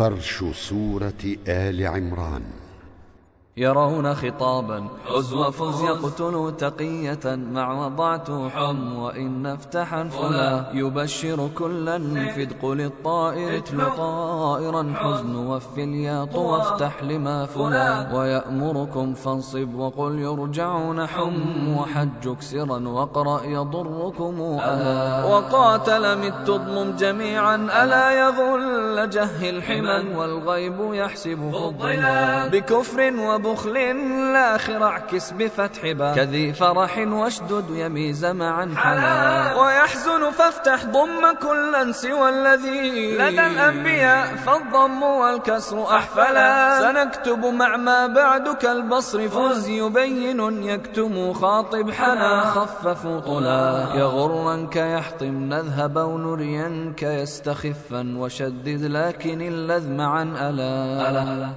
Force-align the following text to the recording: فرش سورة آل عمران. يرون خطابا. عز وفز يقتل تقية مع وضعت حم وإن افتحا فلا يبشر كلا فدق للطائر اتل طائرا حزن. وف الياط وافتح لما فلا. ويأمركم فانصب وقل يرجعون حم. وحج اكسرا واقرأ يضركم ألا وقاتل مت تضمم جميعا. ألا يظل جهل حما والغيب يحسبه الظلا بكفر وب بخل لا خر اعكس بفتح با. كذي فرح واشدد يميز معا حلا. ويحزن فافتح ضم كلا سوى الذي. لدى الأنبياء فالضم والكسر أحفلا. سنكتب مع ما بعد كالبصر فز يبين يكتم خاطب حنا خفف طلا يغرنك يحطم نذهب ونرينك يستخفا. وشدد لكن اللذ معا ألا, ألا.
فرش 0.00 0.44
سورة 0.54 1.36
آل 1.48 1.86
عمران. 1.86 2.42
يرون 3.56 4.14
خطابا. 4.14 4.88
عز 5.16 5.34
وفز 5.34 5.82
يقتل 5.82 6.52
تقية 6.58 7.36
مع 7.52 7.86
وضعت 7.86 8.30
حم 8.30 8.98
وإن 8.98 9.46
افتحا 9.46 10.04
فلا 10.04 10.64
يبشر 10.72 11.48
كلا 11.58 11.98
فدق 12.36 12.70
للطائر 12.70 13.58
اتل 13.58 13.96
طائرا 13.96 14.92
حزن. 14.96 15.36
وف 15.36 15.78
الياط 15.78 16.34
وافتح 16.36 17.02
لما 17.02 17.46
فلا. 17.46 18.14
ويأمركم 18.14 19.14
فانصب 19.14 19.74
وقل 19.74 20.18
يرجعون 20.18 21.06
حم. 21.06 21.76
وحج 21.76 22.26
اكسرا 22.26 22.88
واقرأ 22.88 23.42
يضركم 23.44 24.40
ألا 24.40 25.24
وقاتل 25.24 26.18
مت 26.18 26.46
تضمم 26.46 26.96
جميعا. 26.96 27.56
ألا 27.56 28.28
يظل 28.28 29.10
جهل 29.10 29.62
حما 29.62 30.18
والغيب 30.18 30.94
يحسبه 30.94 31.68
الظلا 31.68 32.46
بكفر 32.46 33.00
وب 33.00 33.39
بخل 33.42 33.74
لا 34.32 34.58
خر 34.58 34.82
اعكس 34.82 35.30
بفتح 35.30 35.92
با. 35.92 36.14
كذي 36.14 36.52
فرح 36.52 36.98
واشدد 36.98 37.64
يميز 37.70 38.24
معا 38.24 38.74
حلا. 38.76 39.54
ويحزن 39.60 40.30
فافتح 40.30 40.84
ضم 40.84 41.22
كلا 41.42 41.92
سوى 41.92 42.28
الذي. 42.28 43.16
لدى 43.16 43.46
الأنبياء 43.46 44.26
فالضم 44.36 45.02
والكسر 45.02 45.82
أحفلا. 45.96 46.80
سنكتب 46.80 47.44
مع 47.44 47.76
ما 47.76 48.06
بعد 48.06 48.48
كالبصر 48.48 49.28
فز 49.28 49.68
يبين 49.68 50.62
يكتم 50.62 51.32
خاطب 51.32 51.90
حنا 51.90 52.40
خفف 52.40 53.06
طلا 53.06 53.88
يغرنك 53.94 54.76
يحطم 54.76 55.34
نذهب 55.48 55.96
ونرينك 55.96 57.02
يستخفا. 57.02 58.14
وشدد 58.16 58.82
لكن 58.84 59.40
اللذ 59.42 59.90
معا 59.90 60.22
ألا, 60.22 61.10
ألا. 61.10 61.48